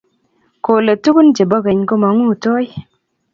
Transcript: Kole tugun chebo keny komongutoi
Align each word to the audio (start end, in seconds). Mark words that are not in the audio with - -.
Kole 0.65 0.93
tugun 1.03 1.27
chebo 1.35 1.57
keny 1.65 1.81
komongutoi 1.89 2.67